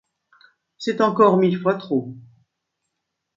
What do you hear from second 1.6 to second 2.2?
fois trop.